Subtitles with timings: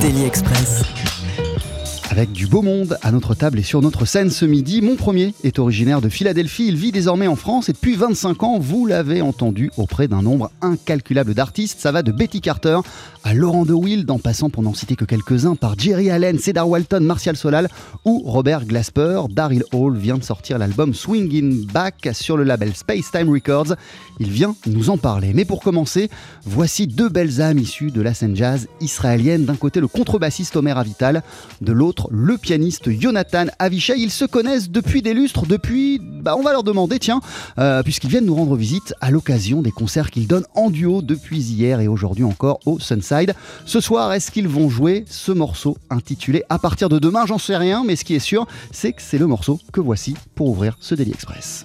[0.00, 1.01] Daily Express.
[2.12, 5.32] Avec du beau monde à notre table et sur notre scène ce midi, mon premier
[5.44, 6.66] est originaire de Philadelphie.
[6.68, 10.50] Il vit désormais en France et depuis 25 ans, vous l'avez entendu auprès d'un nombre
[10.60, 11.80] incalculable d'artistes.
[11.80, 12.80] Ça va de Betty Carter
[13.24, 16.68] à Laurent de Wild, en passant pour n'en citer que quelques-uns par Jerry Allen, Cedar
[16.68, 17.70] Walton, Martial Solal
[18.04, 19.22] ou Robert Glasper.
[19.30, 23.74] Daryl Hall vient de sortir l'album Swingin' Back sur le label Space Time Records.
[24.20, 25.32] Il vient nous en parler.
[25.34, 26.10] Mais pour commencer,
[26.44, 29.46] voici deux belles âmes issues de la scène jazz israélienne.
[29.46, 31.22] D'un côté, le contrebassiste Omer Avital,
[31.62, 33.94] de l'autre, le pianiste Jonathan Avishai.
[33.98, 37.20] Ils se connaissent depuis des lustres, depuis, bah, on va leur demander, tiens,
[37.58, 41.40] euh, puisqu'ils viennent nous rendre visite à l'occasion des concerts qu'ils donnent en duo depuis
[41.40, 43.34] hier et aujourd'hui encore au Sunside.
[43.66, 47.26] Ce soir, est-ce qu'ils vont jouer ce morceau intitulé À partir de demain?
[47.26, 50.14] J'en sais rien, mais ce qui est sûr, c'est que c'est le morceau que voici
[50.34, 51.64] pour ouvrir ce Daily Express.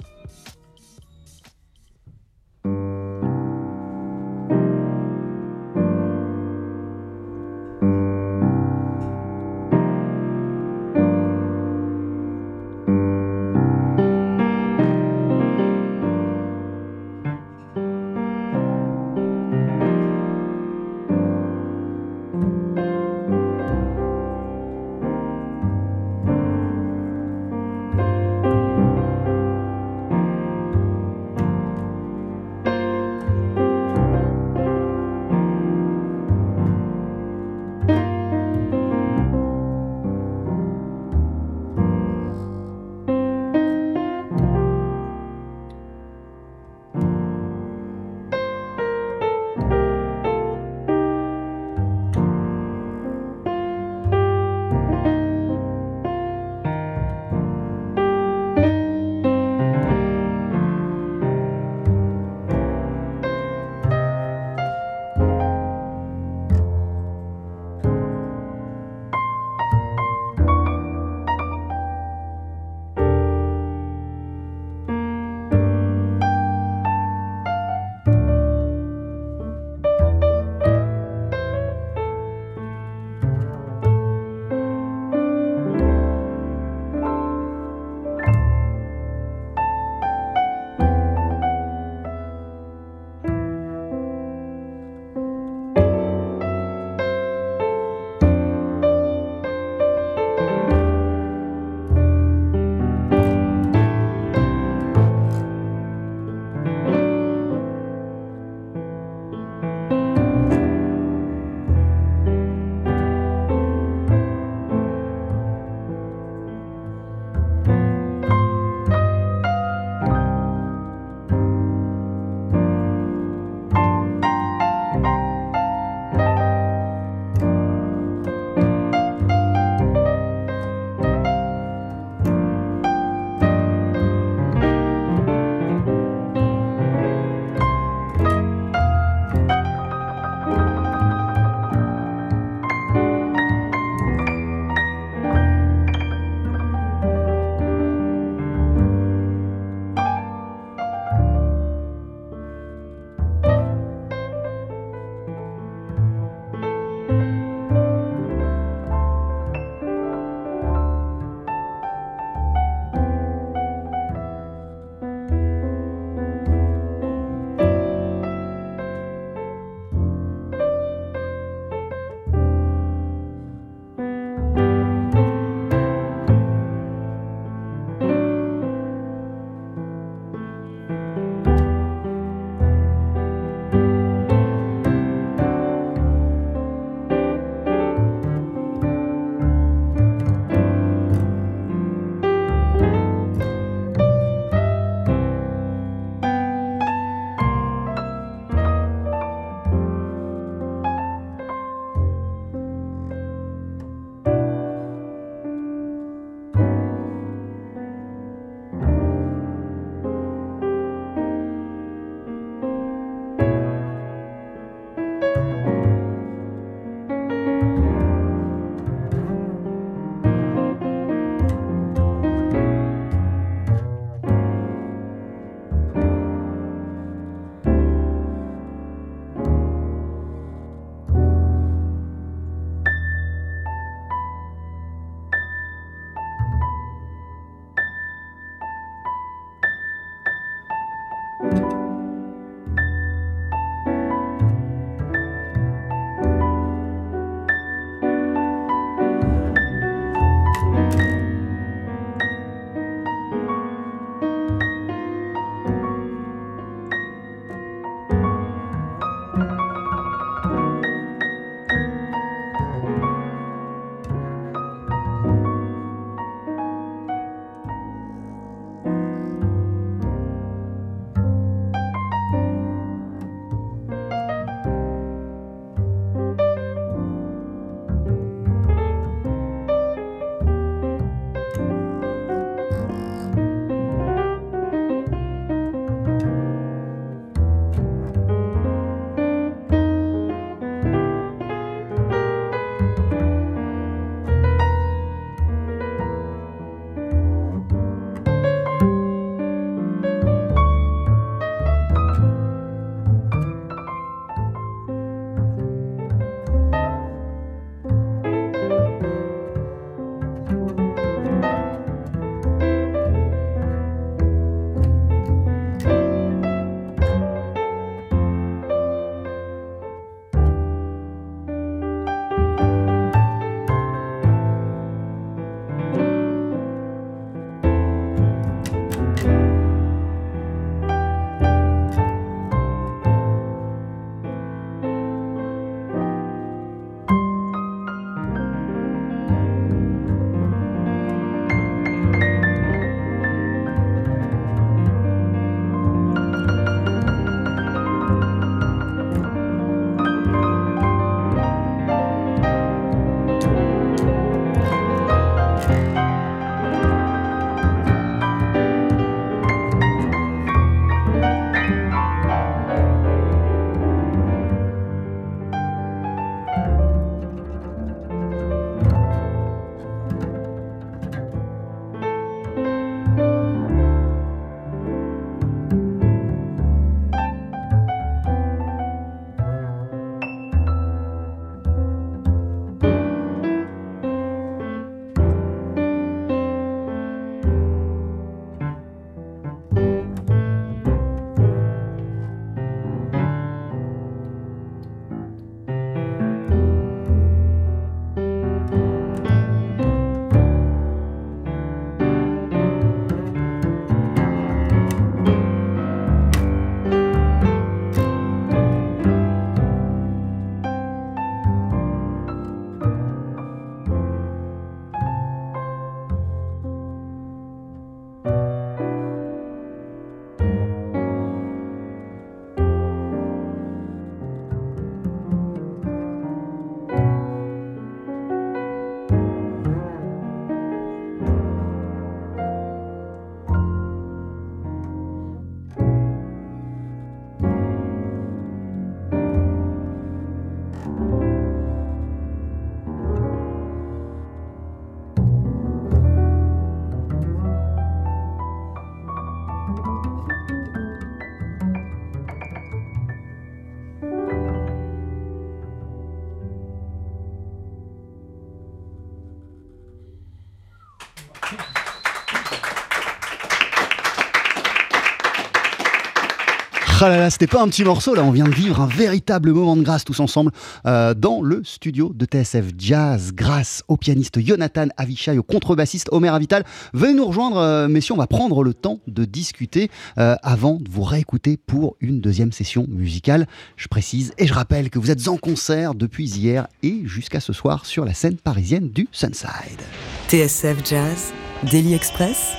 [467.10, 469.78] Ah là c'était pas un petit morceau là, on vient de vivre un véritable moment
[469.78, 470.52] de grâce tous ensemble
[470.86, 476.34] euh, dans le studio de TSF Jazz grâce au pianiste Jonathan Avishai, au contrebassiste Omer
[476.34, 476.66] Avital.
[476.94, 480.90] Venez nous rejoindre euh, messieurs, on va prendre le temps de discuter euh, avant de
[480.90, 483.48] vous réécouter pour une deuxième session musicale.
[483.78, 487.54] Je précise et je rappelle que vous êtes en concert depuis hier et jusqu'à ce
[487.54, 489.80] soir sur la scène parisienne du Sunside.
[490.28, 491.32] TSF Jazz,
[491.72, 492.52] Daily Express,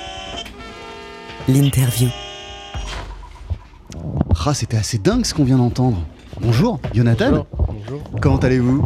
[1.47, 2.09] l'interview.
[4.45, 5.97] Ah, c'était assez dingue ce qu'on vient d'entendre.
[6.41, 7.45] Bonjour, Jonathan.
[7.57, 8.01] Bonjour.
[8.21, 8.85] Comment allez-vous?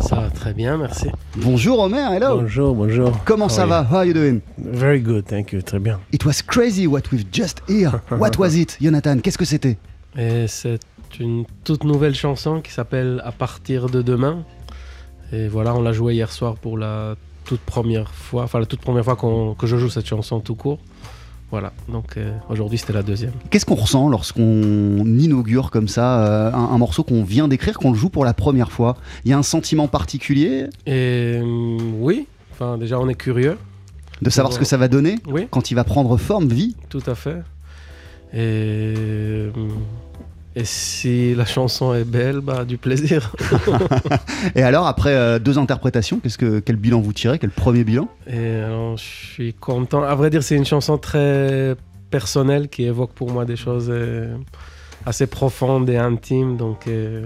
[0.00, 1.08] Ça va très bien, merci.
[1.36, 2.40] Bonjour Omer, hello.
[2.40, 3.12] Bonjour, bonjour.
[3.24, 3.86] Comment How ça va?
[3.90, 4.40] How are you doing?
[4.58, 5.60] Very good, thank you.
[5.60, 5.98] Très bien.
[6.12, 8.00] It was crazy what we've just heard.
[8.10, 9.18] What was it, Jonathan?
[9.18, 9.76] Qu'est-ce que c'était?
[10.16, 10.78] C'est
[11.20, 14.44] une toute nouvelle chanson qui s'appelle À partir de demain.
[15.32, 18.80] Et voilà, on l'a jouée hier soir pour la toute première fois, enfin la toute
[18.80, 20.78] première fois qu'on- que je joue cette chanson tout court.
[21.54, 23.30] Voilà, donc euh, aujourd'hui c'était la deuxième.
[23.48, 27.92] Qu'est-ce qu'on ressent lorsqu'on inaugure comme ça euh, un, un morceau qu'on vient d'écrire, qu'on
[27.92, 28.96] le joue pour la première fois?
[29.24, 30.66] Il y a un sentiment particulier?
[30.84, 33.56] Et hum, oui, enfin déjà on est curieux.
[34.20, 36.74] de savoir ce que ça va donner Oui, quand il va prendre forme, vie?
[36.88, 37.40] Tout à fait.
[38.34, 39.46] Et,
[40.56, 43.34] et si la chanson est belle, bah du plaisir.
[44.54, 48.08] Et alors, après euh, deux interprétations, qu'est-ce que, quel bilan vous tirez Quel premier bilan?
[48.28, 50.04] Et alors, je suis content.
[50.04, 51.74] À vrai dire, c'est une chanson très
[52.10, 54.36] personnelle qui évoque pour moi des choses euh,
[55.06, 56.56] assez profondes et intimes.
[56.56, 57.24] Donc, il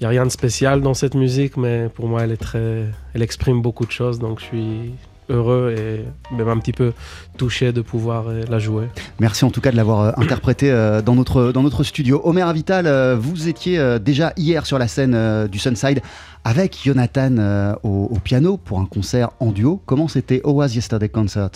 [0.00, 3.22] n'y a rien de spécial dans cette musique, mais pour moi, elle est très, elle
[3.22, 4.18] exprime beaucoup de choses.
[4.18, 4.94] Donc, je suis
[5.28, 6.92] heureux et même un petit peu
[7.36, 8.86] touché de pouvoir euh, la jouer.
[9.20, 12.20] Merci en tout cas de l'avoir euh, interprété euh, dans, notre, dans notre studio.
[12.24, 16.00] Omer Avital, vous étiez déjà hier sur la scène du Sunside
[16.44, 19.82] avec Jonathan au, au piano pour un concert en duo.
[19.86, 21.50] Comment c'était How was yesterday concert?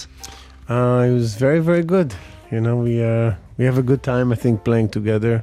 [0.69, 2.15] Uh, it was very, very good.
[2.51, 4.33] You know, we uh, we have a good time.
[4.33, 5.43] I think playing together,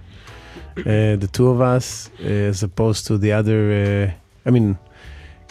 [0.77, 3.71] uh, the two of us, uh, as opposed to the other.
[3.71, 4.11] Uh,
[4.47, 4.77] I mean,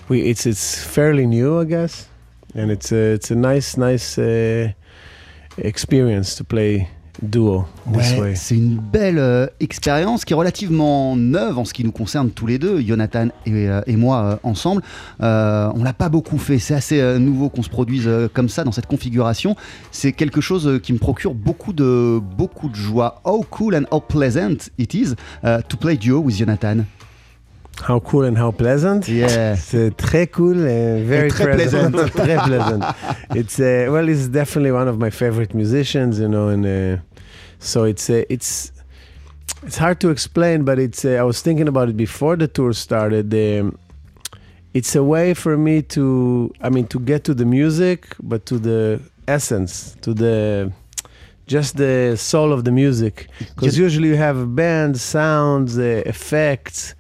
[0.08, 2.07] we it's it's fairly new, I guess,
[2.56, 4.68] and it's a, it's a nice, nice uh,
[5.58, 6.88] experience to play
[7.20, 8.34] duo this Ouais, way.
[8.36, 12.46] c'est une belle euh, expérience qui est relativement neuve en ce qui nous concerne tous
[12.46, 14.82] les deux, Jonathan et, euh, et moi euh, ensemble.
[15.18, 18.86] On l'a pas beaucoup fait, c'est assez nouveau qu'on se produise comme ça dans cette
[18.86, 19.56] configuration.
[19.90, 23.20] C'est quelque chose qui me procure beaucoup de beaucoup de joie.
[23.24, 26.84] How cool and how pleasant it is to play duo with Jonathan.
[27.82, 29.08] How cool and how pleasant.
[29.08, 29.54] Yeah.
[29.56, 31.90] C'est très cool and very très pleasant.
[32.12, 32.80] très pleasant.
[33.34, 37.00] It's uh, well, he's definitely one of my favorite musicians, you know, and uh,
[37.58, 38.72] so it's uh, it's
[39.62, 42.72] it's hard to explain, but it's uh, I was thinking about it before the tour
[42.72, 43.32] started.
[43.32, 43.78] Um,
[44.74, 48.58] it's a way for me to, I mean, to get to the music, but to
[48.58, 50.72] the essence, to the
[51.46, 53.28] just the soul of the music.
[53.54, 56.94] Because usually you have band sounds, uh, effects.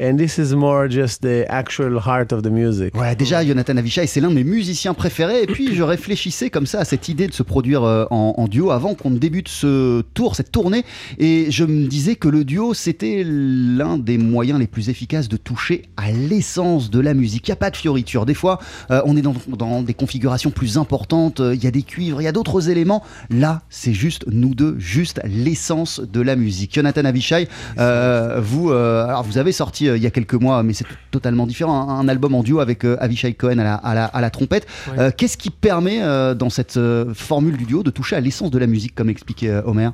[0.00, 2.96] And this is more just the actual heart of the music.
[2.96, 5.42] Ouais, déjà, Jonathan Avishai, c'est l'un de mes musiciens préférés.
[5.42, 8.48] Et puis, je réfléchissais comme ça à cette idée de se produire euh, en, en
[8.48, 10.84] duo avant qu'on ne débute ce tour, cette tournée.
[11.18, 15.36] Et je me disais que le duo, c'était l'un des moyens les plus efficaces de
[15.36, 17.46] toucher à l'essence de la musique.
[17.46, 18.24] Il n'y a pas de fioriture.
[18.24, 21.40] Des fois, euh, on est dans, dans des configurations plus importantes.
[21.40, 23.02] euh, Il y a des cuivres, il y a d'autres éléments.
[23.28, 26.72] Là, c'est juste nous deux, juste l'essence de la musique.
[26.74, 27.46] Jonathan Avishai,
[27.78, 30.86] euh, vous, euh, alors vous avez sorti euh, il y a quelques mois, mais c'est
[31.10, 34.04] totalement différent, un, un album en duo avec euh, Avishai Cohen à la, à la-
[34.06, 34.66] à la trompette.
[34.98, 36.00] Euh, Qu'est-ce qui permet
[36.34, 36.78] dans cette
[37.14, 39.90] formule du duo de toucher à l'essence de la musique, comme expliquait Homer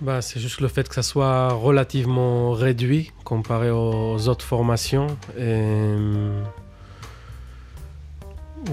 [0.00, 5.06] Bah, c'est juste le fait que ça soit relativement réduit comparé aux autres formations.
[5.38, 6.42] Et, euh,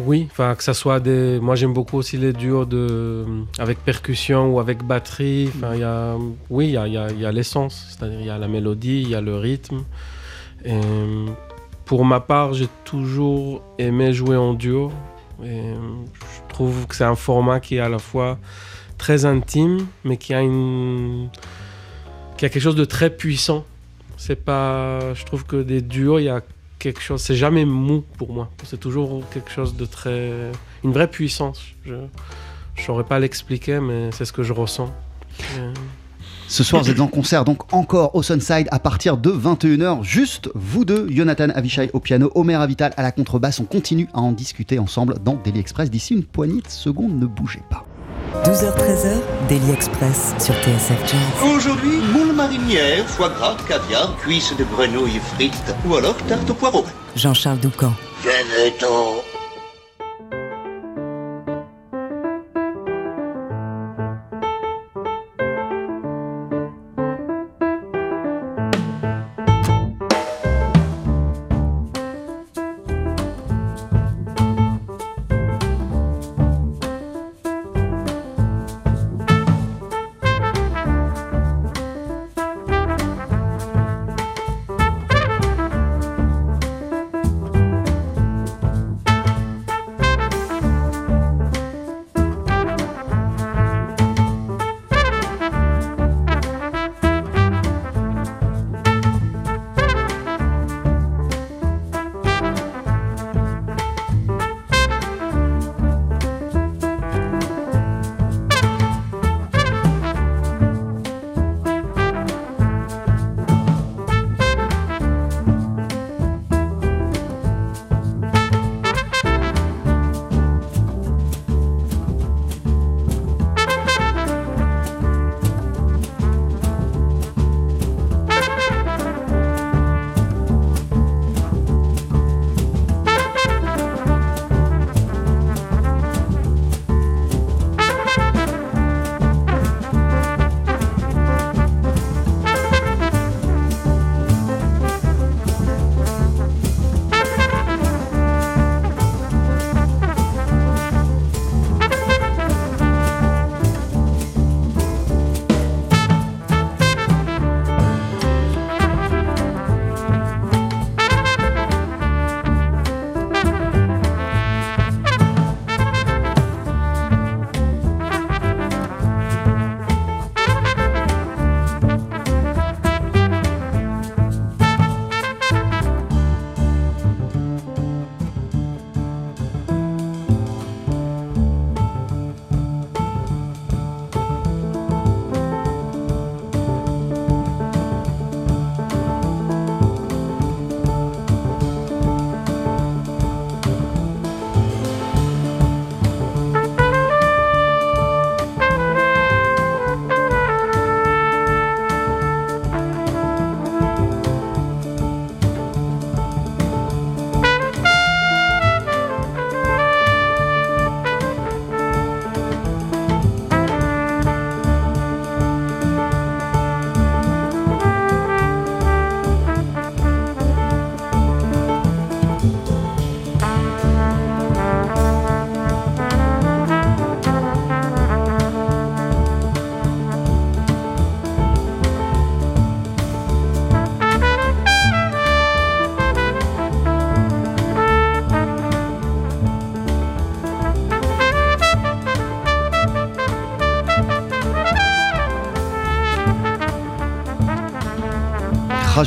[0.06, 1.40] oui, enfin que ça soit des.
[1.40, 3.26] Moi j'aime beaucoup aussi les duos de
[3.60, 5.50] avec percussion ou avec batterie.
[5.56, 6.16] Enfin y a,
[6.50, 9.16] oui il y a, y a- l'essence, c'est-à-dire il y a la mélodie, il y
[9.16, 9.84] a le rythme.
[11.86, 14.92] Pour ma part, j'ai toujours aimé jouer en duo.
[15.42, 15.76] Je
[16.50, 18.38] trouve que c'est un format qui est à la fois
[18.98, 21.30] très intime, mais qui a une
[22.38, 23.66] qui a quelque chose de très puissant.
[24.18, 26.42] C'est pas, je trouve que des duos, il y a
[27.18, 28.50] c'est jamais mou pour moi.
[28.64, 30.52] C'est toujours quelque chose de très,
[30.84, 31.62] une vraie puissance.
[31.86, 31.96] Je,
[32.76, 34.94] je saurais pas l'expliquer, mais c'est ce que je ressens.
[36.48, 40.04] Ce soir, vous êtes en concert, donc encore au Sunside à partir de 21h.
[40.04, 43.60] Juste vous deux, Jonathan Avishai au piano, Omer Avital à la contrebasse.
[43.60, 45.90] On continue à en discuter ensemble dans Daily Express.
[45.90, 47.88] D'ici une poignée de secondes, ne bougez pas.
[48.42, 51.52] 12h-13h, Daily Express sur TSF Jazz.
[51.56, 55.54] Aujourd'hui, moule marinière, foie gras, caviar, cuisses de grenouille frites
[55.88, 56.84] ou alors tarte au poireau.
[57.16, 57.94] Jean-Charles Doucan.
[58.24, 59.33] Venez-t'en Ah,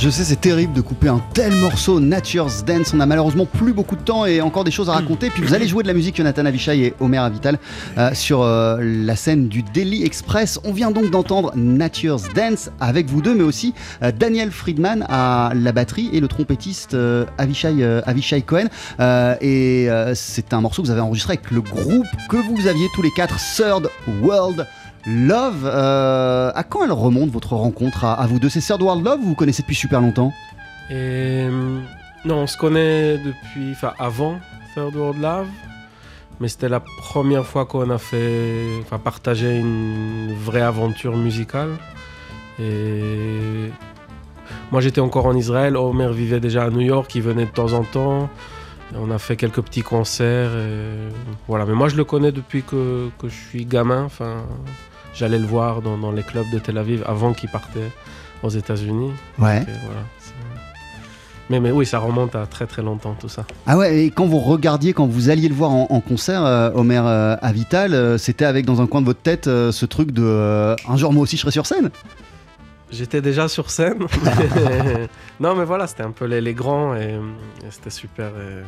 [0.07, 2.95] je sais, c'est terrible de couper un tel morceau, Nature's Dance.
[2.95, 5.31] On a malheureusement plus beaucoup de temps et encore des choses à raconter.
[5.31, 7.59] Puis vous allez jouer de la musique, Jonathan Avishai et Omer Avital,
[7.99, 10.61] euh, sur euh, la scène du Daily Express.
[10.63, 15.51] On vient donc d'entendre Nature's Dance avec vous deux, mais aussi euh, Daniel Friedman à
[15.57, 16.97] la batterie et le trompettiste
[17.37, 18.69] Avishai, Avishai Cohen.
[19.41, 23.03] Et c'est un morceau que vous avez enregistré avec le groupe que vous aviez tous
[23.03, 23.91] les quatre, Third
[24.23, 24.69] World.
[25.07, 28.49] Love, euh, à quand elle remonte votre rencontre à, vous deux?
[28.49, 30.33] C'est Third World Love ou vous connaissez depuis super longtemps?
[30.91, 34.41] Non, on se connaît depuis, enfin avant
[34.75, 35.47] Third World Love,
[36.41, 41.71] mais c'était la première fois qu'on a fait, enfin partagé une vraie aventure musicale.
[42.59, 43.71] Et
[44.73, 47.75] moi j'étais encore en Israël, Omer vivait déjà à New York, il venait de temps
[47.75, 48.29] en temps.
[48.95, 50.51] On a fait quelques petits concerts,
[51.47, 51.65] voilà.
[51.65, 54.03] Mais moi je le connais depuis que, que je suis gamin.
[54.03, 54.45] Enfin,
[55.17, 57.91] j'allais le voir dans, dans les clubs de Tel Aviv avant qu'il partait
[58.43, 59.13] aux États-Unis.
[59.39, 59.61] Ouais.
[59.61, 60.03] Donc, euh, voilà,
[61.49, 63.45] mais, mais oui, ça remonte à très très longtemps tout ça.
[63.67, 66.71] Ah ouais, et quand vous regardiez, quand vous alliez le voir en, en concert, euh,
[66.75, 70.75] Homer euh, Avital, euh, c'était avec dans un coin de votre tête ce truc de
[70.89, 71.91] un jour moi aussi je serai sur scène?
[72.91, 74.07] J'étais déjà sur scène.
[75.41, 77.15] non, mais voilà, c'était un peu les, les grands et,
[77.65, 78.27] et c'était super.
[78.27, 78.63] et,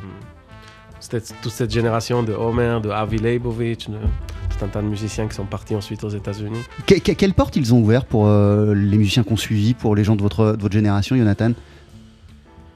[1.01, 5.29] C'était toute cette génération de Homer, de Avi Leibovitch, de tout un tas de musiciens
[5.29, 6.59] qui sont partis ensuite aux États-Unis.
[6.87, 10.03] Que- que- Quelle porte ils ont ouvert pour euh, les musiciens qu'on suivi, pour les
[10.05, 11.53] gens de votre, de votre génération, Jonathan?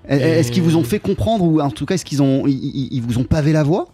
[0.09, 3.01] Et- Est-ce qu'ils vous ont fait comprendre ou en tout cas est-ce qu'ils ont, ils,
[3.01, 3.89] vous ont pavé la voie?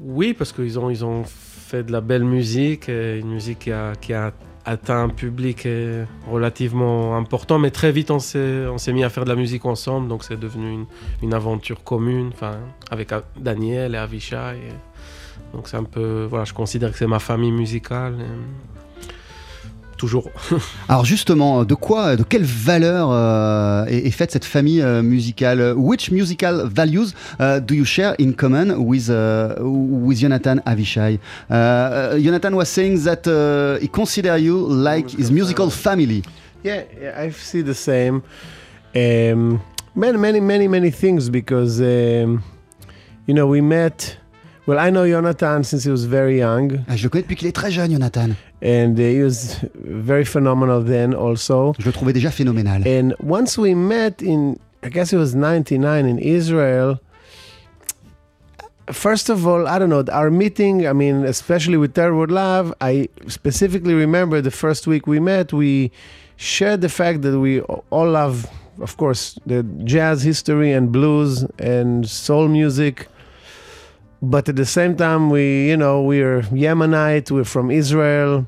[0.00, 3.92] Oui, parce qu'ils ont, ils ont fait de la belle musique, une musique qui a,
[4.00, 4.32] qui a
[4.66, 9.28] atteint un public euh, relativement important, mais très vite on s'est, mis à faire de
[9.30, 10.86] la musique ensemble, donc c'est devenu une,
[11.22, 12.56] une aventure commune, enfin,
[12.90, 14.36] avec A- Daniel et Avishai.
[14.56, 14.72] et
[15.54, 18.14] donc c'est un peu, voilà, je considère que c'est ma famille musicale.
[20.04, 20.30] Toujours.
[20.88, 25.74] Alors justement, de quoi, de quelle valeur euh, est, est faite cette famille euh, musicale?
[25.76, 31.18] Which musical values uh, do you share in common with uh, with Jonathan Avishai?
[31.50, 36.22] Uh, Jonathan was saying that uh, he consider you like his musical family.
[36.62, 38.22] Yeah, yeah, I see the same.
[38.94, 39.60] Um,
[39.94, 42.42] many, many, many, many things because, um,
[43.26, 44.18] you know, we met.
[44.66, 47.48] Well, I know Jonathan since he was very young, Ah, Je le connais depuis qu'il
[47.48, 48.30] est très jeune, Jonathan.
[48.62, 51.74] and uh, he was very phenomenal then also.
[51.78, 52.82] Je le trouvais déjà phénoménal.
[52.86, 56.98] And once we met in, I guess it was 99 in Israel.
[58.90, 62.72] First of all, I don't know, our meeting, I mean, especially with Third World Love,
[62.82, 65.90] I specifically remember the first week we met, we
[66.36, 68.46] shared the fact that we all love,
[68.80, 73.08] of course, the jazz history and blues and soul music.
[74.24, 78.46] But at the same time, we, you know, we're Yemenite, we're from Israel,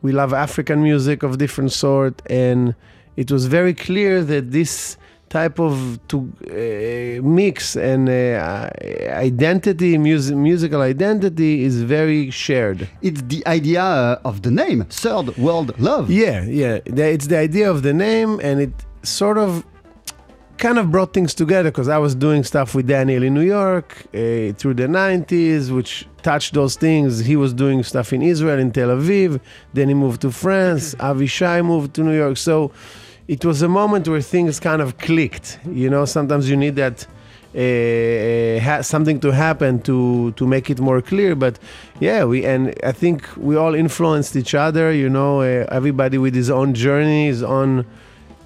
[0.00, 2.74] we love African music of different sort, and
[3.16, 4.96] it was very clear that this
[5.28, 8.70] type of to uh, mix and uh,
[9.10, 12.88] identity, music, musical identity, is very shared.
[13.02, 16.10] It's the idea uh, of the name, Third World Love.
[16.10, 16.78] Yeah, yeah.
[16.86, 19.62] It's the idea of the name, and it sort of
[20.58, 24.02] kind of brought things together because I was doing stuff with Daniel in New York
[24.08, 27.20] uh, through the 90s, which touched those things.
[27.20, 29.40] He was doing stuff in Israel, in Tel Aviv.
[29.72, 30.94] Then he moved to France.
[30.96, 32.36] Avishai moved to New York.
[32.36, 32.72] So
[33.28, 35.60] it was a moment where things kind of clicked.
[35.70, 37.06] You know, sometimes you need that.
[37.56, 41.58] Uh, ha- something to happen to to make it more clear but
[41.98, 46.34] yeah we and i think we all influenced each other you know uh, everybody with
[46.34, 47.86] his own journey his own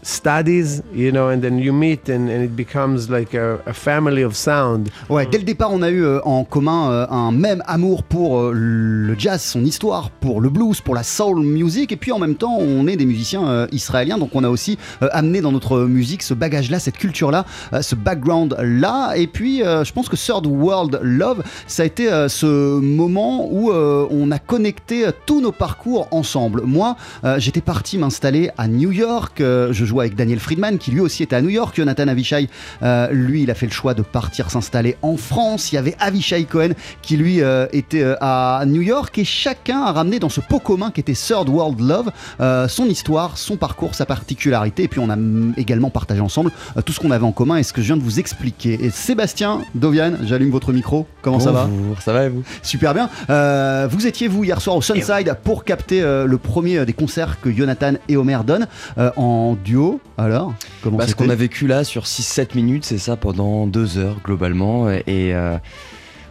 [0.03, 4.91] studies you know and then you meet and, it becomes like a, family of sound
[5.09, 8.39] Ouais, dès le départ, on a eu euh, en commun euh, un même amour pour
[8.39, 12.19] euh, le jazz, son histoire, pour le blues, pour la soul music, et puis en
[12.19, 16.23] même temps, on est des musiciens israéliens, donc on a aussi amené dans notre musique
[16.23, 17.45] ce bagage-là, cette culture-là,
[17.81, 23.49] ce background-là, et puis je pense que Third World Love, ça a été ce moment
[23.51, 26.63] où on a connecté tous nos parcours ensemble.
[26.65, 26.97] Moi,
[27.39, 31.43] j'étais parti m'installer à New York, je avec Daniel Friedman, qui lui aussi était à
[31.43, 32.49] New York, Jonathan Avishai,
[32.83, 35.73] euh, lui, il a fait le choix de partir s'installer en France.
[35.73, 36.71] Il y avait Avishai Cohen
[37.03, 40.59] qui lui euh, était euh, à New York et chacun a ramené dans ce pot
[40.59, 44.85] commun qui était Third World Love euh, son histoire, son parcours, sa particularité.
[44.85, 47.57] Et puis on a mm, également partagé ensemble euh, tout ce qu'on avait en commun
[47.57, 48.79] et ce que je viens de vous expliquer.
[48.85, 51.07] Et Sébastien, Dovian, j'allume votre micro.
[51.23, 51.69] Comment ça va?
[51.71, 52.43] Bonjour, ça va et vous?
[52.63, 53.09] Super bien.
[53.31, 56.93] Euh, vous étiez vous hier soir au Sunside pour capter euh, le premier euh, des
[56.93, 58.67] concerts que Jonathan et Omer donnent
[58.99, 59.82] euh, en duo.
[60.19, 63.99] Alors, comment Parce c'était qu'on a vécu là sur 6-7 minutes, c'est ça, pendant deux
[63.99, 64.91] heures globalement.
[64.91, 65.57] Et euh,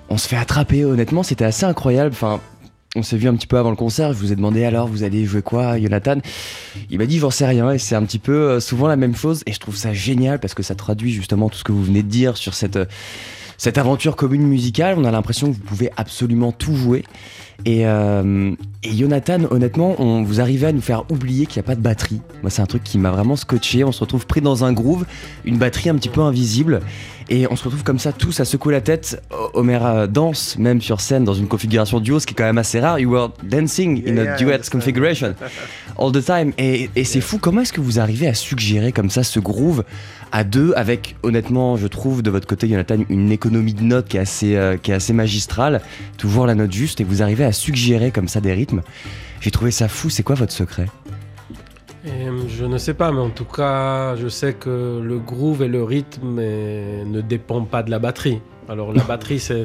[0.10, 2.12] on se fait attraper, honnêtement, c'était assez incroyable.
[2.14, 2.40] Enfin,
[2.96, 4.14] on s'est vu un petit peu avant le concert.
[4.14, 6.18] Je vous ai demandé alors, vous allez jouer quoi, Jonathan?
[6.90, 7.72] Il m'a dit, j'en sais rien.
[7.72, 9.44] Et c'est un petit peu euh, souvent la même chose.
[9.46, 12.04] Et je trouve ça génial parce que ça traduit justement tout ce que vous venez
[12.04, 12.86] de dire sur cette, euh,
[13.62, 14.96] cette aventure commune musicale.
[14.98, 17.04] On a l'impression que vous pouvez absolument tout jouer.
[17.64, 21.76] Et, euh, Jonathan, honnêtement, on, vous arrivez à nous faire oublier qu'il n'y a pas
[21.76, 22.22] de batterie.
[22.42, 23.84] Moi, c'est un truc qui m'a vraiment scotché.
[23.84, 25.06] On se retrouve pris dans un groove,
[25.46, 26.80] une batterie un petit peu invisible.
[27.34, 29.24] Et on se retrouve comme ça, tous à secouer la tête.
[29.54, 32.58] Homer euh, danse même sur scène dans une configuration duo, ce qui est quand même
[32.58, 33.00] assez rare.
[33.00, 35.34] You were dancing in a duet configuration
[35.98, 36.52] all the time.
[36.58, 39.86] Et, et c'est fou, comment est-ce que vous arrivez à suggérer comme ça ce groove
[40.34, 44.18] à deux, avec honnêtement, je trouve de votre côté, Jonathan, une économie de notes qui
[44.18, 45.82] est assez, euh, qui est assez magistrale,
[46.18, 48.82] toujours la note juste, et vous arrivez à suggérer comme ça des rythmes.
[49.40, 50.86] J'ai trouvé ça fou, c'est quoi votre secret?
[50.86, 51.01] Et,
[52.62, 55.84] je ne sais pas, mais en tout cas, je sais que le groove et le
[55.84, 58.40] rythme ne dépendent pas de la batterie.
[58.70, 59.64] Alors la batterie, c'est,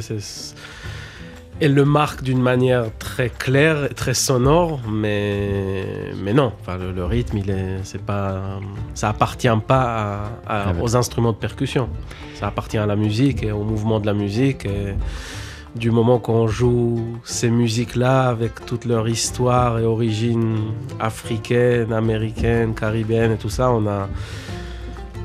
[1.60, 5.84] elle le marque d'une manière très claire, et très sonore, mais,
[6.22, 6.52] mais non.
[6.60, 8.60] Enfin, le, le rythme, il est, c'est pas,
[8.94, 10.14] ça appartient pas à-
[10.46, 11.90] à- Ah aux instruments de percussion.
[12.34, 14.64] Ça appartient à la musique et au mouvement de la musique.
[14.64, 14.94] Et
[15.78, 20.56] du moment qu'on joue ces musiques-là avec toute leur histoire et origine
[20.98, 24.08] africaine, américaine, caribéenne et tout ça, on a.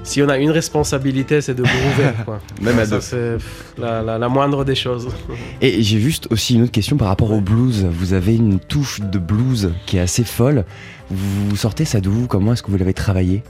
[0.03, 2.11] Si on a une responsabilité, c'est de groover.
[2.25, 2.39] Quoi.
[2.59, 3.01] Même à Ça, deux.
[3.01, 3.37] c'est
[3.79, 5.07] la, la- la moindre des choses.
[5.61, 7.85] Et j'ai juste aussi une autre question par rapport au blues.
[7.89, 10.65] Vous avez une touche de blues qui est assez folle.
[11.11, 13.43] Vous sortez ça d'où Comment est-ce que vous l'avez travaillé?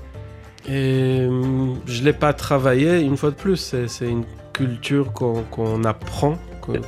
[0.70, 5.14] Et hum, je ne l'ai pas travaillé, une fois de plus, c'est c'est une culture
[5.14, 6.38] qu'on qu'on apprend.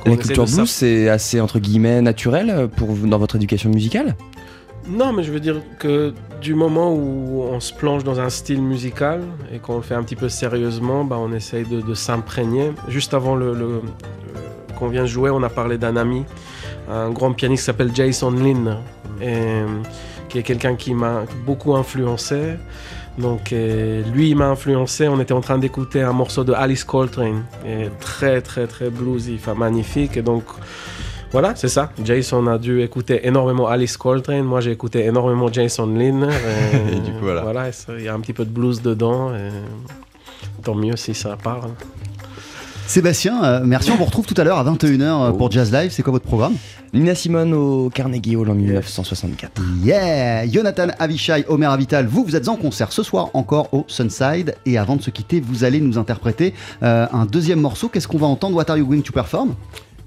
[0.06, 4.16] La culture de blues, c'est assez entre guillemets naturel euh, pour dans votre éducation musicale?
[4.88, 8.60] Non, mais je veux dire que du moment où on se plonge dans un style
[8.60, 12.70] musical et qu'on le fait un petit peu sérieusement, bah, on essaye de, de s'imprégner.
[12.88, 16.24] Juste avant le, le- le- qu'on vient de jouer, on a parlé d'un ami,
[16.90, 18.76] un grand pianiste qui s'appelle Jason Lynn,
[19.22, 19.62] et,
[20.28, 22.56] qui est quelqu'un qui m'a beaucoup influencé.
[23.18, 25.08] Donc euh, lui, il m'a influencé.
[25.08, 29.36] On était en train d'écouter un morceau de Alice Coltrane, et très très très bluesy,
[29.38, 30.16] enfin magnifique.
[30.16, 30.44] Et donc
[31.30, 31.90] voilà, c'est ça.
[32.04, 34.44] Jason a dû écouter énormément Alice Coltrane.
[34.44, 36.28] Moi, j'ai écouté énormément Jason Lynn.
[36.30, 37.70] Et, Et du coup, voilà.
[37.96, 39.34] il y a un petit peu de blues dedans.
[39.34, 39.50] Et
[40.62, 41.70] tant mieux si ça parle.
[42.86, 43.90] Sébastien, euh, merci.
[43.90, 45.90] On vous retrouve tout à l'heure à 21h pour Jazz Live.
[45.90, 46.54] C'est quoi votre programme?
[46.92, 49.60] Nina Simone au Carnegie Hall en 1964.
[49.82, 54.54] Yeah Jonathan Avishai, Omer Avital, vous, vous êtes en concert ce soir encore au Sunside.
[54.66, 57.88] Et avant de se quitter, vous allez nous interpréter euh, un deuxième morceau.
[57.88, 58.56] Qu'est-ce qu'on va entendre?
[58.56, 59.54] What are you going to perform?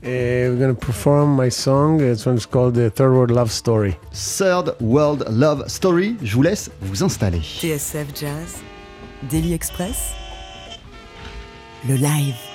[0.03, 1.99] Uh, we're going to perform my song.
[1.99, 3.95] It's one is called the Third World Love Story.
[4.13, 6.15] Third World Love Story.
[6.23, 7.41] Je vous laisse vous installer.
[7.41, 8.61] TSF Jazz,
[9.29, 10.13] Daily Express,
[11.89, 12.46] le live.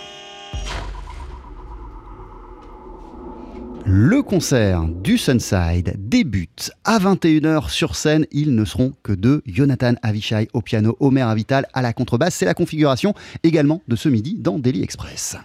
[3.85, 8.27] Le concert du Sunside débute à 21h sur scène.
[8.31, 9.43] Ils ne seront que deux.
[9.45, 12.37] Jonathan Avishai au piano, Omer Avital à la contrebasse.
[12.37, 13.13] C'est la configuration
[13.43, 15.37] également de ce midi dans Daily Express.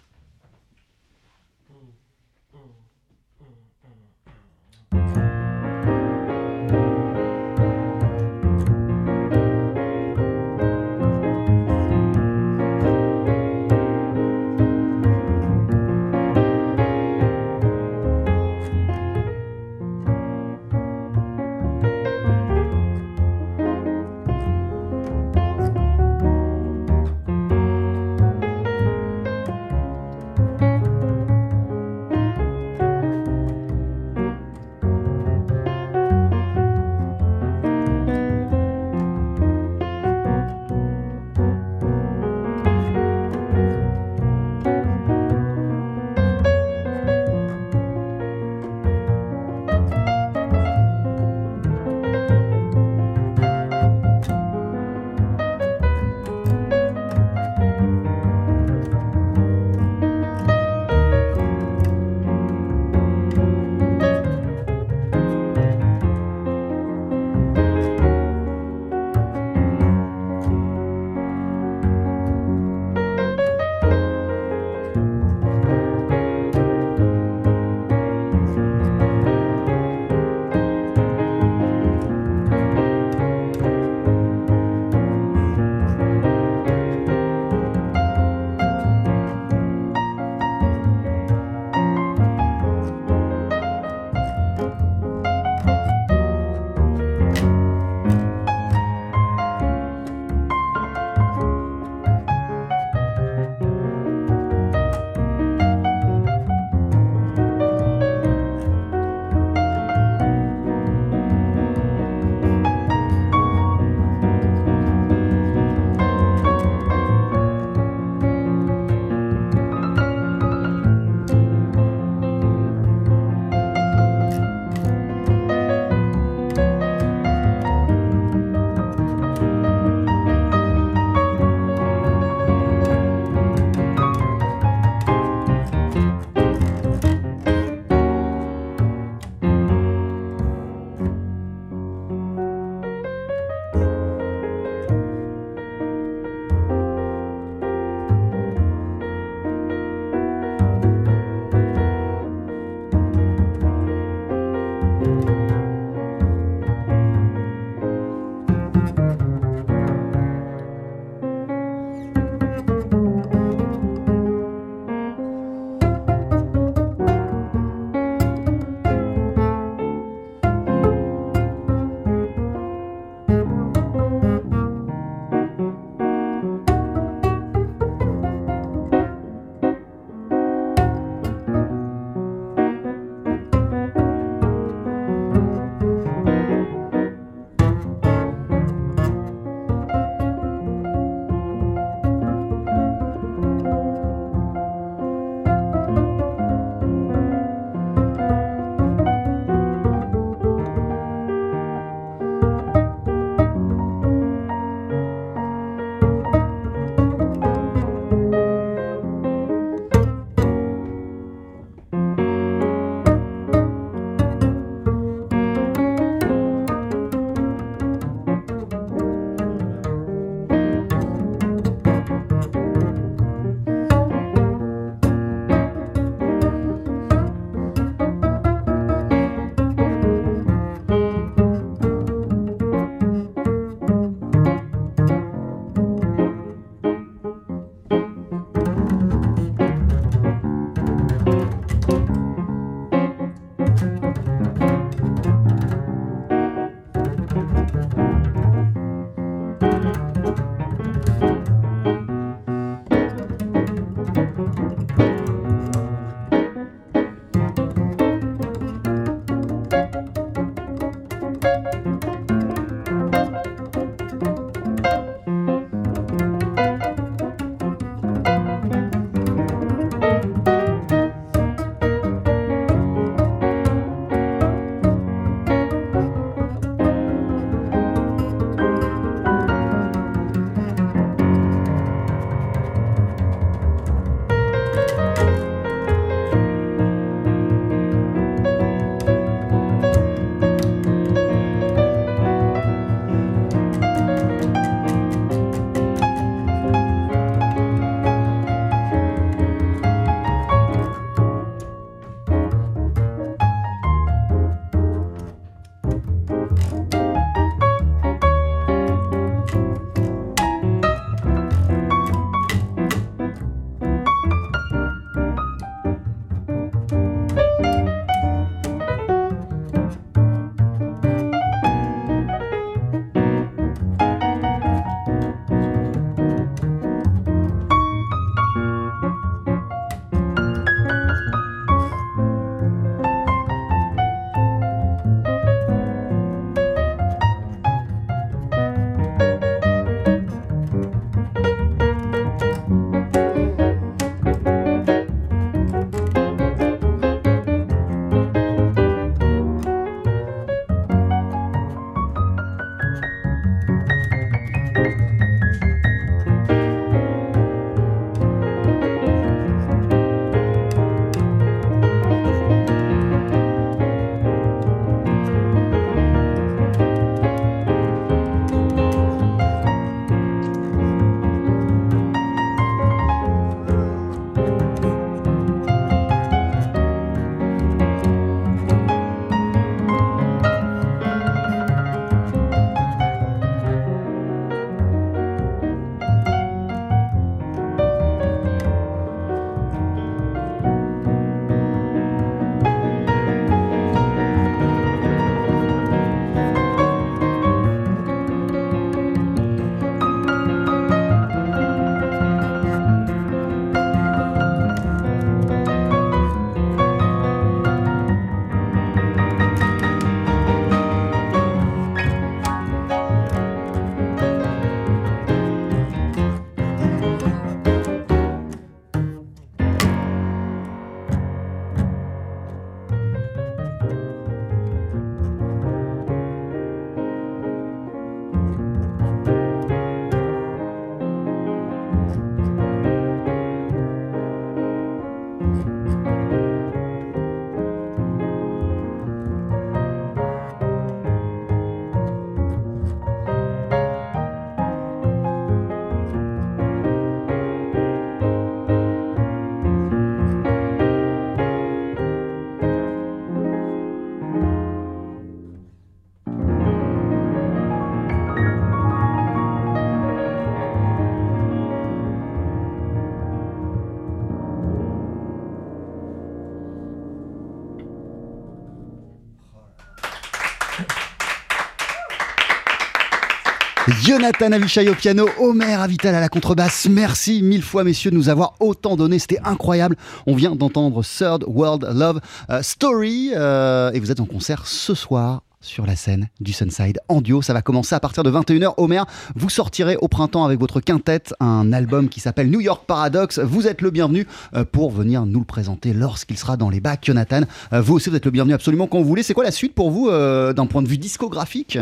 [474.08, 476.88] Jonathan Avishai au piano, Omer Avital à la contrebasse.
[476.89, 479.20] Merci mille fois, messieurs, de nous avoir autant donné.
[479.20, 479.98] C'était incroyable.
[480.26, 484.93] On vient d'entendre Third World Love euh, Story euh, et vous êtes en concert ce
[484.93, 487.41] soir sur la scène du Sunside en duo.
[487.41, 488.76] Ça va commencer à partir de 21h.
[488.78, 493.39] Omer, vous sortirez au printemps avec votre quintette un album qui s'appelle New York Paradox.
[493.39, 497.04] Vous êtes le bienvenu euh, pour venir nous le présenter lorsqu'il sera dans les bacs.
[497.04, 497.41] Jonathan,
[497.74, 499.24] vous aussi, vous êtes le bienvenu absolument quand vous voulez.
[499.24, 501.78] C'est quoi la suite pour vous d'un point de vue discographique?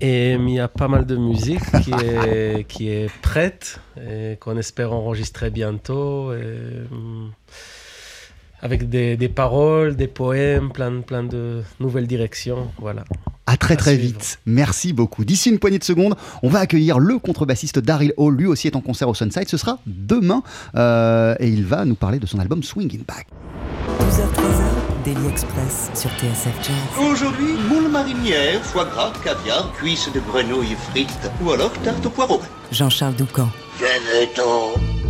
[0.00, 4.56] Et il y a pas mal de musique qui est, qui est prête et qu'on
[4.58, 6.32] espère enregistrer bientôt.
[6.32, 7.32] et, hum,
[8.62, 12.68] avec des, des paroles, des poèmes, plein, plein de nouvelles directions.
[12.78, 13.04] Voilà.
[13.46, 14.14] À très À très suivre.
[14.14, 14.38] vite.
[14.46, 15.24] Merci beaucoup.
[15.24, 18.34] D'ici une poignée de secondes, on va accueillir le contrebassiste Daryl Hall.
[18.34, 19.48] Lui aussi est en concert au Sunside.
[19.48, 20.42] Ce sera demain
[20.74, 23.26] euh, et il va nous parler de son album Swinging Back.
[25.06, 27.10] 12h-13h, Daily Express sur TSF Jazz.
[27.10, 32.40] Aujourd'hui, moule marinière, foie gras, caviar, cuisses de grenouille frites ou alors tarte au poireau.
[32.72, 33.48] Jean-Charles Doucan.
[33.78, 35.05] Venez-t'en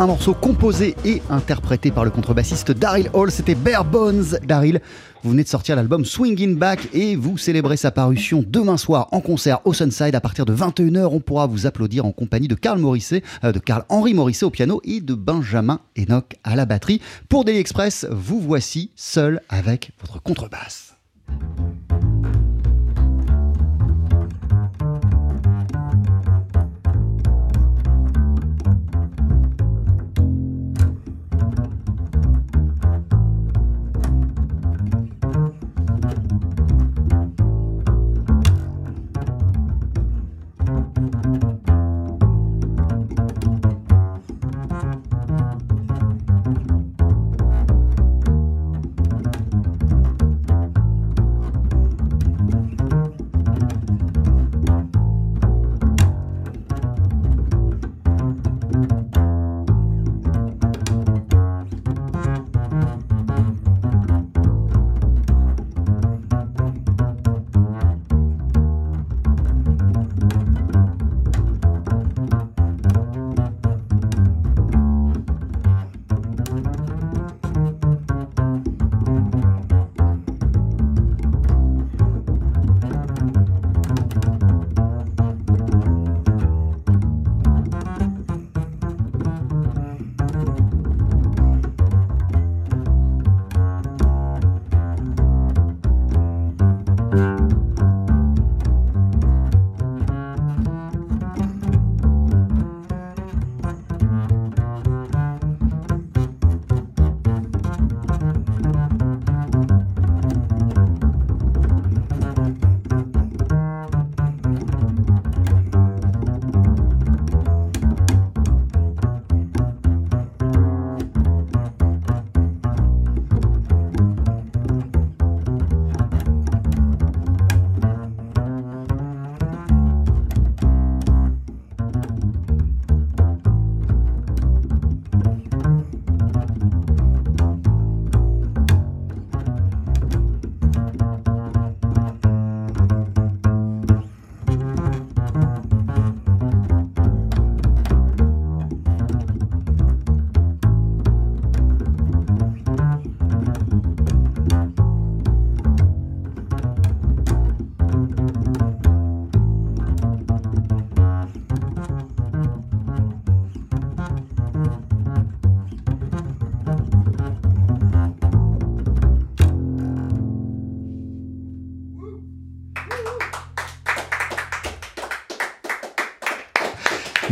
[0.00, 3.30] Un morceau composé et interprété par le contrebassiste Daryl Hall.
[3.30, 4.38] C'était Bare Bones.
[4.46, 4.80] Daryl,
[5.22, 9.20] vous venez de sortir l'album Swinging Back et vous célébrez sa parution demain soir en
[9.20, 11.10] concert au Sunside à partir de 21h.
[11.12, 14.50] On pourra vous applaudir en compagnie de Karl Morisset, euh, de Karl Henry Morisset au
[14.50, 17.02] piano et de Benjamin Enoch à la batterie.
[17.28, 20.89] Pour Daily Express, vous voici seul avec votre contrebasse.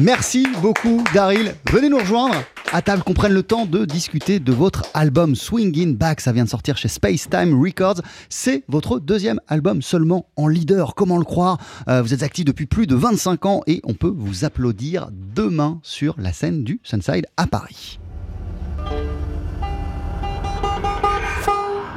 [0.08, 1.54] Merci beaucoup, Daryl.
[1.70, 2.36] Venez nous rejoindre
[2.72, 6.22] à table, qu'on prenne le temps de discuter de votre album Swingin' Back.
[6.22, 8.00] Ça vient de sortir chez Space Time Records.
[8.30, 10.94] C'est votre deuxième album seulement en leader.
[10.94, 11.58] Comment le croire?
[11.88, 15.78] Euh, Vous êtes actif depuis plus de 25 ans et on peut vous applaudir demain
[15.82, 17.98] sur la scène du Sunside à Paris.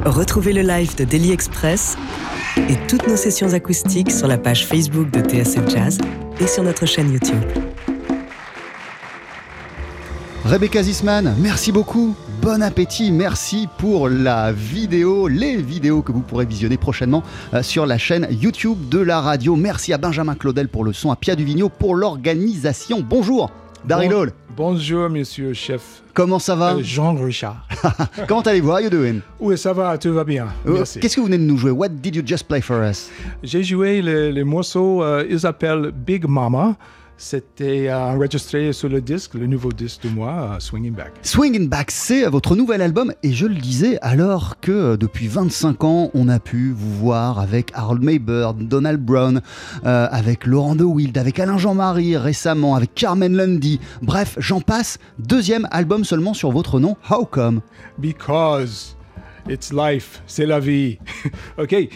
[0.04, 1.96] Retrouvez le live de Daily Express
[2.58, 5.98] et toutes nos sessions acoustiques sur la page Facebook de TSF Jazz
[6.42, 7.40] et sur notre chaîne YouTube.
[10.46, 12.16] Rebecca Zisman, merci beaucoup.
[12.42, 13.12] Bon appétit.
[13.12, 17.22] Merci pour la vidéo, les vidéos que vous pourrez visionner prochainement
[17.54, 19.56] euh, sur la chaîne YouTube de la radio.
[19.56, 23.06] Merci à Benjamin Claudel pour le son, à Pia Duvigneau pour l'organisation.
[23.08, 23.52] Bonjour,
[23.86, 24.32] Daryl Bon- Hall.
[24.58, 26.02] Bonjour, monsieur chef.
[26.14, 27.66] Comment ça va Euh, Jean Richard.
[28.28, 28.72] Comment allez-vous?
[28.72, 29.20] How you doing?
[29.40, 30.48] Oui, ça va, tout va bien.
[30.68, 31.00] Euh, Merci.
[31.00, 31.72] Qu'est-ce que vous venez de nous jouer?
[31.72, 33.10] What did you just play for us?
[33.44, 36.76] J'ai joué le, le morceau, euh, ils appellent Big Mama.
[37.24, 41.12] C'était euh, enregistré sur le disque, le nouveau disque de moi, euh, Swinging Back.
[41.22, 45.84] Swingin' Back, c'est votre nouvel album et je le disais alors que euh, depuis 25
[45.84, 49.42] ans, on a pu vous voir avec Harold Mayberg, Donald Brown,
[49.84, 53.80] avec Laurent De Wild, avec Alain Jean-Marie récemment, avec Carmen Lundy.
[54.02, 54.98] Bref, j'en passe.
[55.20, 56.98] Deuxième album seulement sur votre nom.
[57.08, 57.62] How come?
[58.00, 58.98] Because
[59.48, 60.98] it's life, c'est la vie.
[61.60, 61.88] ok,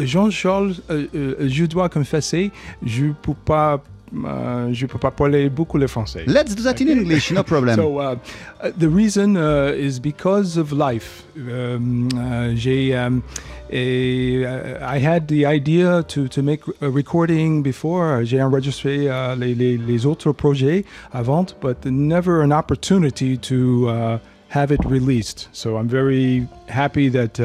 [0.00, 2.52] Jean-Charles, je dois confesser,
[2.84, 3.82] je ne peux pas.
[4.24, 6.24] Euh, je peux pas parler beaucoup le français.
[6.26, 7.76] Let's do that in English, no problem.
[7.76, 8.16] So uh,
[8.62, 11.24] uh, the reason uh, is because of life.
[11.36, 13.22] Um, uh, j'ai, um,
[13.70, 18.24] a, uh, I had the idea to, to make a recording before.
[18.24, 24.18] J'ai enregistré uh, les, les, les autres projets avant, but never an opportunity to uh,
[24.48, 25.48] have it released.
[25.52, 27.40] So I'm very happy that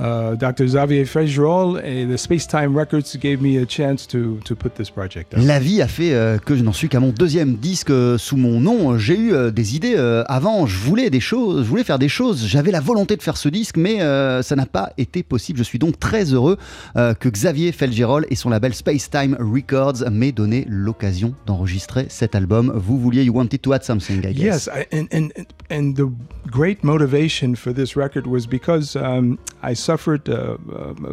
[0.00, 0.66] uh, Dr.
[0.66, 4.90] Xavier Fragerol and the Space Time Records gave me a chance to, to put this
[4.90, 5.44] project out.
[5.44, 8.36] La vie a fait euh, que je n'en suis qu'à mon deuxième disque euh, sous
[8.36, 8.98] mon nom.
[8.98, 12.46] J'ai eu euh, des idées avant, je voulais des choses, je voulais faire des choses,
[12.46, 13.98] j'avais la volonté de faire ce disque, mais
[14.42, 15.58] ça n'a pas été possible.
[15.58, 16.56] Je suis donc très heureux
[16.94, 22.72] que Xavier Felgerol et son label Space Time Records m'aient donné l'occasion d'enregistrer cet album.
[22.74, 24.66] Vous vouliez, you wanted to add something, I guess.
[24.66, 25.30] Yes, I, and, and
[25.70, 26.10] and the
[26.50, 30.56] great motivation for this record was because um, I suffered a,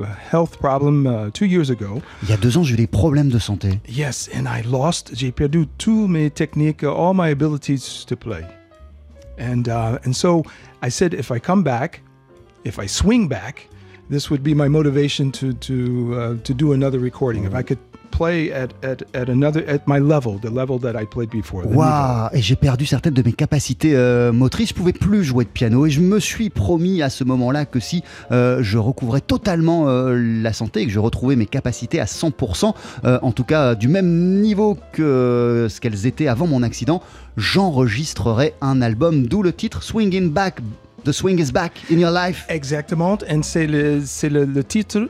[0.02, 2.02] a health problem uh, two years ago.
[2.24, 3.80] Il y a deux ans, j'ai eu des problèmes de santé.
[3.88, 5.12] Yes, and I lost.
[5.14, 8.44] J'ai perdu tous mes techniques, uh, all my abilities to play,
[9.38, 10.44] and uh, and so
[10.82, 12.02] I said, if I come back,
[12.64, 13.68] if I swing back,
[14.10, 17.46] this would be my motivation to to uh, to do another recording.
[17.46, 17.80] If I could
[18.22, 21.64] play at, at, at another at my level, the level that I played before.
[21.64, 21.80] the niveau.
[21.80, 24.70] Waouh Et j'ai perdu certaines de mes capacités euh, motrices.
[24.70, 27.80] Je pouvais plus jouer de piano et je me suis promis à ce moment-là que
[27.80, 32.06] si euh, je recouvrais totalement euh, la santé et que je retrouvais mes capacités à
[32.06, 37.02] 100%, euh, en tout cas du même niveau que ce qu'elles étaient avant mon accident,
[37.38, 39.28] j'enregistrerais un album.
[39.28, 40.60] D'où le titre Swinging Back.
[41.04, 42.46] The swing is back in your life.
[42.48, 45.10] Exactement, et c'est le, c'est le, le titre,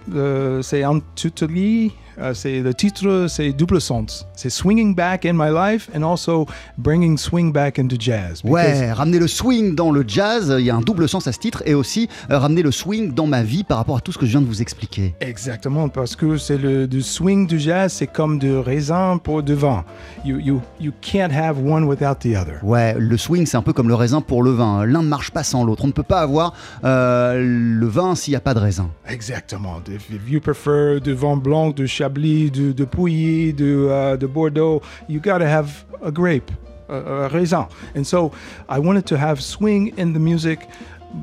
[0.62, 4.28] c'est en tuteli, euh, c'est le titre, c'est double sens.
[4.36, 6.46] C'est swinging back in my life and also
[6.78, 8.42] bringing swing back into jazz.
[8.44, 11.40] Ouais, ramener le swing dans le jazz, il y a un double sens à ce
[11.40, 14.18] titre, et aussi euh, ramener le swing dans ma vie par rapport à tout ce
[14.18, 15.16] que je viens de vous expliquer.
[15.20, 19.54] Exactement, parce que c'est le du swing du jazz, c'est comme de raisin pour de
[19.54, 19.84] vin.
[20.26, 22.60] You, you, you can't have one without the other.
[22.64, 24.86] Ouais, le swing, c'est un peu comme le raisin pour le vin.
[24.86, 25.84] L'un ne marche pas sans l'autre.
[25.84, 26.54] On ne peut pas avoir
[26.84, 28.90] euh, le vin s'il n'y a pas de raisin.
[29.08, 29.82] Exactement.
[29.88, 34.26] If, if you prefer du vin blanc, du chablis, du, de Pouilly, du, uh, de
[34.28, 36.50] Bordeaux, you gotta have a grape,
[36.90, 37.68] a, a raisin.
[37.96, 38.32] And so
[38.68, 40.68] I wanted to have swing in the music,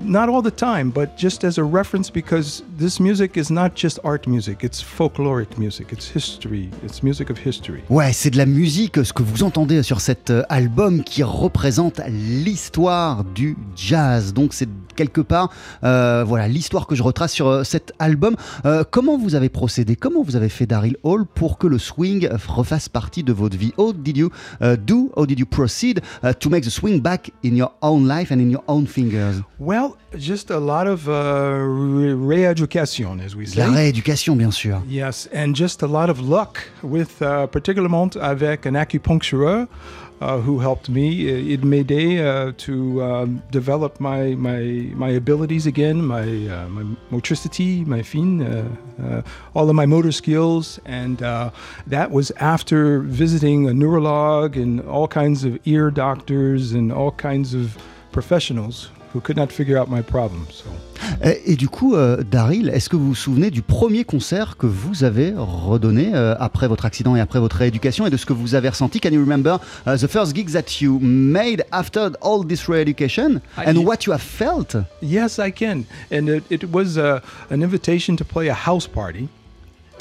[0.04, 3.98] not all the time, but just as a reference because this music is not just
[4.04, 7.82] art music, it's folkloric music, it's history, it's music of history.
[7.90, 12.00] Ouais, c'est de la musique, ce que vous entendez sur cet euh, album qui représente
[12.08, 14.32] l'histoire du jazz.
[14.32, 14.68] Donc c'est
[14.98, 15.50] quelque part,
[15.84, 18.34] euh, voilà, l'histoire que je retrace sur euh, cet album.
[18.64, 19.94] Euh, comment vous avez procédé?
[19.94, 23.72] Comment vous avez fait Daryl Hall pour que le swing refasse partie de votre vie?
[23.78, 24.30] How did you
[24.60, 28.08] uh, do, how did you proceed uh, to make the swing back in your own
[28.08, 29.40] life and in your own fingers?
[29.60, 29.77] Well,
[30.16, 33.60] just a lot of uh, re- re-education, as we say.
[33.60, 34.82] La rééducation, bien sûr.
[34.88, 39.66] Yes, and just a lot of luck with, uh, particulièrement avec un acupunctureur
[40.20, 41.08] uh, who helped me.
[41.30, 46.84] Uh, It made uh, to um, develop my, my my abilities again, my uh, my
[47.10, 48.64] motricity, my fine, uh,
[49.02, 49.22] uh,
[49.54, 51.50] all of my motor skills, and uh,
[51.86, 57.54] that was after visiting a neurolog and all kinds of ear doctors and all kinds
[57.54, 57.76] of
[58.12, 60.46] professionals who could not figure out my problem.
[60.50, 60.66] So.
[61.22, 64.66] Et, et du coup, euh, Daryl, est-ce que vous vous souvenez du premier concert que
[64.66, 68.32] vous avez redonné euh, après votre accident et après votre rééducation et de ce que
[68.32, 69.00] vous avez ressenti?
[69.00, 73.64] Can you remember uh, the first gig that you made after all this re-education I-
[73.66, 74.76] and what you have felt?
[75.02, 75.84] Yes, I can.
[76.12, 79.28] And it, it was uh, an invitation to play a house party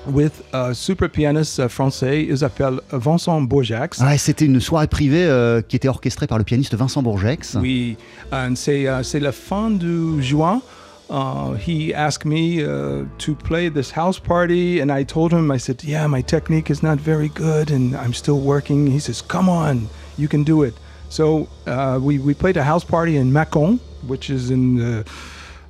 [0.05, 2.25] with a super pianist uh, français.
[2.29, 3.99] Il s'appelle Vincent Bourjax.
[3.99, 7.57] Ouais, C'était une soirée privée euh, qui était orchestrée par le pianiste Vincent Bourgex.
[7.59, 7.97] Oui,
[8.31, 10.61] and c'est uh, c'est la fin du juin.
[11.09, 15.57] Uh, he asked me uh, to play this house party, and I told him, I
[15.57, 19.49] said, "Yeah, my technique is not very good, and I'm still working." He says, "Come
[19.49, 19.87] on,
[20.17, 20.73] you can do it."
[21.09, 25.05] So uh, we we played a house party in Mâcon, which is in the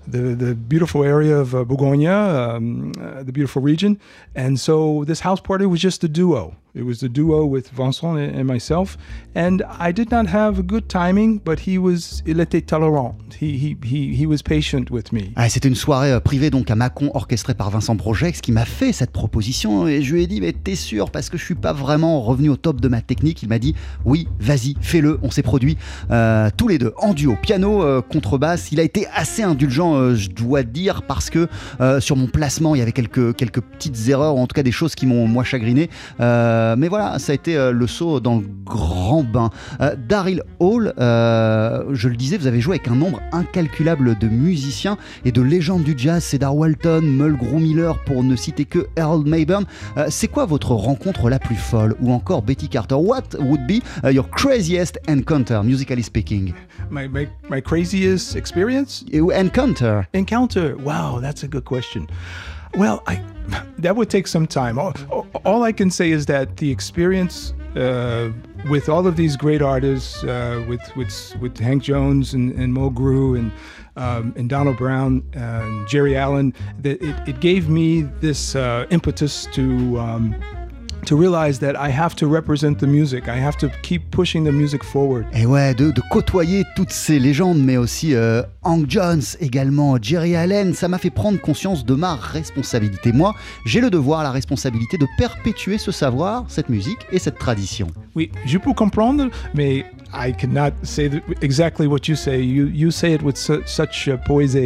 [0.08, 4.00] the, the beautiful area of uh, Bourgogne, um, uh, the beautiful region.
[4.34, 6.56] And so this house party was just a duo.
[6.78, 8.98] It was duo with Vincent and, myself.
[9.36, 13.18] And I did not have good timing, but he was, il était tolérant.
[13.42, 15.32] He, he, he, he was patient with me.
[15.36, 18.66] Ah, C'était une soirée euh, privée donc à Mâcon orchestrée par Vincent Brogex qui m'a
[18.66, 21.10] fait cette proposition et je lui ai dit mais t'es sûr?
[21.10, 23.42] Parce que je suis pas vraiment revenu au top de ma technique.
[23.44, 23.74] Il m'a dit
[24.06, 25.20] oui vas-y fais-le.
[25.24, 25.78] On s'est produit
[26.12, 28.72] euh, tous les deux en duo piano euh, contrebasse.
[28.72, 31.48] Il a été assez indulgent euh, je dois dire parce que
[31.82, 34.64] euh, sur mon placement il y avait quelques quelques petites erreurs ou en tout cas
[34.64, 35.90] des choses qui m'ont moi chagriné.
[36.20, 39.50] Euh, mais voilà ça a été euh, le saut dans le grand bain.
[39.82, 44.28] Euh, Daryl Hall, euh, je le disais, vous avez joué avec un nombre incalculable de
[44.28, 49.28] musiciens et de légendes du jazz, Cedar Walton, Mulgrew Miller, pour ne citer que Harold
[49.28, 49.66] Mayburn.
[49.98, 51.96] Euh, c'est quoi votre rencontre la plus folle?
[52.02, 56.54] Ou encore Betty Carter What would be uh, your craziest encounter, musically speaking?
[56.90, 59.04] My, my, my craziest experience?
[59.12, 60.08] Encounter?
[60.14, 60.76] Encounter?
[60.78, 62.08] Wow, that's a good question.
[62.76, 63.24] Well, I
[63.78, 64.78] that would take some time.
[64.78, 64.94] All,
[65.46, 68.32] all I can say is that the experience uh,
[68.70, 72.90] with all of these great artists, uh, with with with Hank Jones and, and Mo
[72.90, 73.52] Grew and
[73.96, 79.48] um, and Donald Brown and Jerry Allen, that it, it gave me this uh, impetus
[79.54, 80.00] to.
[80.00, 80.36] Um,
[81.06, 83.28] to realize that I have to represent the music.
[83.28, 85.26] I have to keep pushing the music forward.
[85.34, 90.36] Et ouais, de, de côtoyer toutes ces légendes, mais aussi euh, Hank Jones également, Jerry
[90.36, 93.12] Allen, ça m'a fait prendre conscience de ma responsabilité.
[93.12, 93.34] Moi,
[93.66, 97.88] j'ai le devoir, la responsabilité de perpétuer ce savoir, cette musique et cette tradition.
[98.16, 101.10] Oui, je peux comprendre, mais I cannot say
[101.42, 102.42] exactly what you say.
[102.44, 104.58] You, you say it with su- such uh, poise.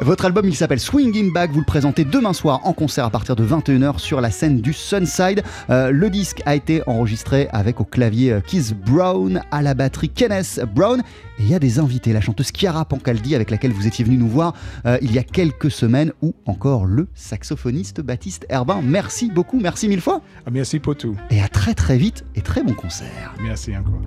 [0.00, 1.50] Votre album, il s'appelle Swinging Back.
[1.52, 4.72] Vous le présentez demain soir en concert à partir de 21h sur la scène du
[4.72, 5.42] Sunside.
[5.70, 10.08] Euh, le disque a été enregistré avec au clavier euh, Keith Brown, à la batterie
[10.08, 11.02] Kenneth Brown.
[11.38, 14.16] Et il y a des invités, la chanteuse Chiara Pancaldi avec laquelle vous étiez venu
[14.18, 14.54] nous voir
[14.86, 18.80] euh, il y a quelques semaines, ou encore le saxophoniste Baptiste Herbin.
[18.82, 20.20] Merci beaucoup, merci mille fois.
[20.50, 21.16] Merci pour tout.
[21.30, 23.34] Et à très très vite et très bon concert.
[23.40, 24.00] Merci encore.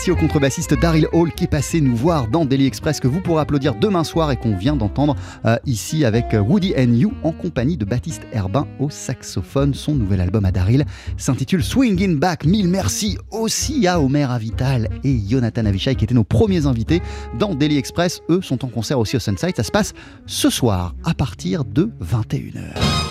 [0.00, 3.20] Merci au contrebassiste Daryl Hall qui est passé nous voir dans Daily Express que vous
[3.20, 7.32] pourrez applaudir demain soir et qu'on vient d'entendre euh, ici avec Woody and You en
[7.32, 9.74] compagnie de Baptiste Herbin au saxophone.
[9.74, 10.86] Son nouvel album à Daryl
[11.18, 12.46] s'intitule Swinging Back.
[12.46, 17.02] Mille merci aussi à Omer Avital et Jonathan Avishai qui étaient nos premiers invités
[17.38, 18.22] dans Daily Express.
[18.30, 19.54] Eux sont en concert aussi au Sunside.
[19.54, 19.92] Ça se passe
[20.24, 23.09] ce soir à partir de 21h.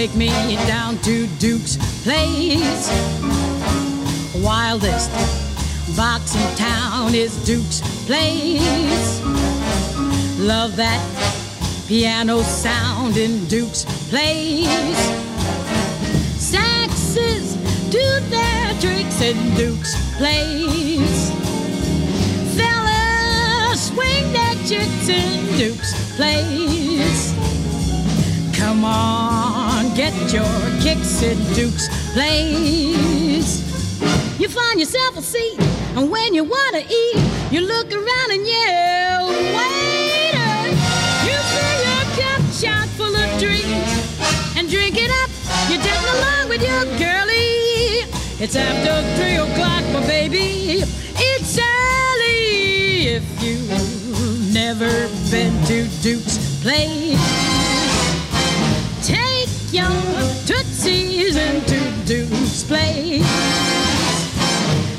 [0.00, 2.88] Take me down to Duke's place.
[4.42, 5.10] Wildest
[5.94, 9.20] box in town is Duke's place.
[10.38, 11.02] Love that
[11.86, 14.96] piano sound in Duke's place.
[16.38, 17.58] Saxes
[17.90, 21.30] do their tricks in Duke's place.
[22.56, 27.34] Fellas swing their chicks in Duke's place.
[28.60, 29.49] Come on,
[30.00, 33.60] get your kicks in Duke's place.
[34.40, 35.60] You find yourself a seat,
[35.94, 37.20] and when you want to eat,
[37.50, 40.54] you look around and yell, waiter.
[41.28, 45.30] You fill your cup chock full of drinks and drink it up.
[45.68, 48.08] You're dancing along with your girlie.
[48.42, 50.80] It's after three o'clock, my baby.
[51.30, 54.88] It's early if you've never
[55.30, 57.49] been to Duke's place
[59.80, 63.22] your tootsies into Duke's place.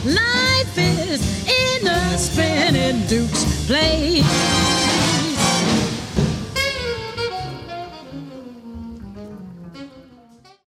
[0.05, 4.80] Life is in a spinning Duke's place.